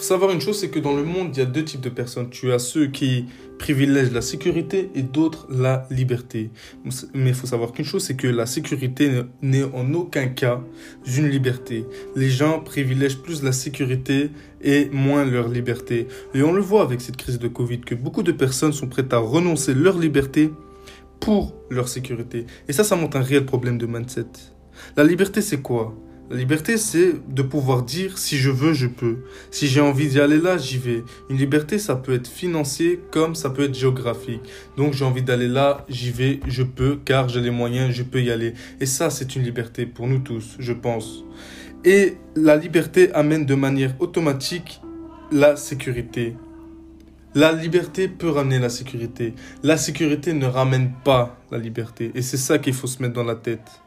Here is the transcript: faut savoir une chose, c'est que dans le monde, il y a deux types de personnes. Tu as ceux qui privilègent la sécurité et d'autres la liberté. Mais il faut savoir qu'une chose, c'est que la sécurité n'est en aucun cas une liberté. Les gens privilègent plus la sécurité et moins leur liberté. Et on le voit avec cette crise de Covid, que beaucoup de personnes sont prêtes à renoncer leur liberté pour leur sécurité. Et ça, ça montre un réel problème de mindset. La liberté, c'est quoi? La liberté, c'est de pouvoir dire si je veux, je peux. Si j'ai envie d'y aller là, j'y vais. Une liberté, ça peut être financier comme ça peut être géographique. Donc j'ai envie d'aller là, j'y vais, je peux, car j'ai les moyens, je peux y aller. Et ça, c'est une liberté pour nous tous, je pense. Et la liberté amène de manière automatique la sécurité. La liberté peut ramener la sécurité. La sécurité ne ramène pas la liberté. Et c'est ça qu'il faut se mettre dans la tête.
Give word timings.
faut 0.00 0.06
savoir 0.06 0.30
une 0.30 0.40
chose, 0.40 0.58
c'est 0.58 0.70
que 0.70 0.78
dans 0.78 0.96
le 0.96 1.04
monde, 1.04 1.36
il 1.36 1.40
y 1.40 1.42
a 1.42 1.46
deux 1.46 1.62
types 1.62 1.82
de 1.82 1.90
personnes. 1.90 2.30
Tu 2.30 2.52
as 2.52 2.58
ceux 2.58 2.86
qui 2.86 3.26
privilègent 3.58 4.12
la 4.12 4.22
sécurité 4.22 4.90
et 4.94 5.02
d'autres 5.02 5.46
la 5.50 5.86
liberté. 5.90 6.50
Mais 7.12 7.30
il 7.30 7.34
faut 7.34 7.46
savoir 7.46 7.72
qu'une 7.72 7.84
chose, 7.84 8.02
c'est 8.02 8.16
que 8.16 8.26
la 8.26 8.46
sécurité 8.46 9.24
n'est 9.42 9.62
en 9.62 9.92
aucun 9.92 10.28
cas 10.28 10.62
une 11.06 11.28
liberté. 11.28 11.84
Les 12.16 12.30
gens 12.30 12.60
privilègent 12.60 13.18
plus 13.18 13.42
la 13.42 13.52
sécurité 13.52 14.30
et 14.62 14.88
moins 14.90 15.26
leur 15.26 15.48
liberté. 15.48 16.08
Et 16.32 16.42
on 16.42 16.52
le 16.52 16.62
voit 16.62 16.82
avec 16.82 17.02
cette 17.02 17.18
crise 17.18 17.38
de 17.38 17.48
Covid, 17.48 17.80
que 17.80 17.94
beaucoup 17.94 18.22
de 18.22 18.32
personnes 18.32 18.72
sont 18.72 18.88
prêtes 18.88 19.12
à 19.12 19.18
renoncer 19.18 19.74
leur 19.74 19.98
liberté 19.98 20.50
pour 21.20 21.54
leur 21.68 21.88
sécurité. 21.88 22.46
Et 22.68 22.72
ça, 22.72 22.84
ça 22.84 22.96
montre 22.96 23.18
un 23.18 23.22
réel 23.22 23.44
problème 23.44 23.76
de 23.76 23.84
mindset. 23.84 24.24
La 24.96 25.04
liberté, 25.04 25.42
c'est 25.42 25.60
quoi? 25.60 25.94
La 26.30 26.36
liberté, 26.36 26.76
c'est 26.76 27.14
de 27.28 27.42
pouvoir 27.42 27.82
dire 27.82 28.16
si 28.16 28.38
je 28.38 28.50
veux, 28.50 28.72
je 28.72 28.86
peux. 28.86 29.16
Si 29.50 29.66
j'ai 29.66 29.80
envie 29.80 30.06
d'y 30.06 30.20
aller 30.20 30.38
là, 30.38 30.58
j'y 30.58 30.78
vais. 30.78 31.02
Une 31.28 31.36
liberté, 31.36 31.76
ça 31.76 31.96
peut 31.96 32.14
être 32.14 32.28
financier 32.28 33.00
comme 33.10 33.34
ça 33.34 33.50
peut 33.50 33.64
être 33.64 33.74
géographique. 33.74 34.40
Donc 34.76 34.92
j'ai 34.92 35.04
envie 35.04 35.22
d'aller 35.22 35.48
là, 35.48 35.84
j'y 35.88 36.12
vais, 36.12 36.38
je 36.46 36.62
peux, 36.62 37.00
car 37.04 37.28
j'ai 37.28 37.40
les 37.40 37.50
moyens, 37.50 37.92
je 37.92 38.04
peux 38.04 38.22
y 38.22 38.30
aller. 38.30 38.54
Et 38.78 38.86
ça, 38.86 39.10
c'est 39.10 39.34
une 39.34 39.42
liberté 39.42 39.86
pour 39.86 40.06
nous 40.06 40.20
tous, 40.20 40.54
je 40.60 40.72
pense. 40.72 41.24
Et 41.84 42.14
la 42.36 42.54
liberté 42.54 43.12
amène 43.12 43.44
de 43.44 43.56
manière 43.56 43.96
automatique 43.98 44.80
la 45.32 45.56
sécurité. 45.56 46.36
La 47.34 47.50
liberté 47.50 48.06
peut 48.06 48.30
ramener 48.30 48.60
la 48.60 48.68
sécurité. 48.68 49.34
La 49.64 49.76
sécurité 49.76 50.32
ne 50.32 50.46
ramène 50.46 50.92
pas 51.04 51.40
la 51.50 51.58
liberté. 51.58 52.12
Et 52.14 52.22
c'est 52.22 52.36
ça 52.36 52.58
qu'il 52.58 52.74
faut 52.74 52.86
se 52.86 53.02
mettre 53.02 53.14
dans 53.14 53.24
la 53.24 53.34
tête. 53.36 53.80